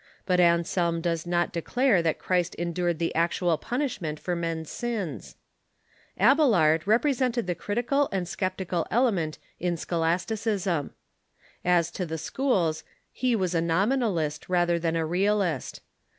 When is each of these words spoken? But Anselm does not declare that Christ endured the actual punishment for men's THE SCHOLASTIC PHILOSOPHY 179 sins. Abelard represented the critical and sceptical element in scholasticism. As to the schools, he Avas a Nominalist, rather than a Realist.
But 0.25 0.39
Anselm 0.39 0.99
does 0.99 1.27
not 1.27 1.53
declare 1.53 2.01
that 2.01 2.17
Christ 2.17 2.55
endured 2.55 2.97
the 2.97 3.13
actual 3.13 3.55
punishment 3.59 4.19
for 4.19 4.35
men's 4.35 4.67
THE 4.67 4.87
SCHOLASTIC 4.87 5.37
PHILOSOPHY 6.17 6.49
179 6.49 6.77
sins. 6.81 6.83
Abelard 6.87 6.87
represented 6.87 7.45
the 7.45 7.53
critical 7.53 8.09
and 8.11 8.27
sceptical 8.27 8.87
element 8.89 9.37
in 9.59 9.77
scholasticism. 9.77 10.95
As 11.63 11.91
to 11.91 12.07
the 12.07 12.17
schools, 12.17 12.83
he 13.11 13.35
Avas 13.37 13.53
a 13.53 13.61
Nominalist, 13.61 14.49
rather 14.49 14.79
than 14.79 14.95
a 14.95 15.05
Realist. 15.05 15.81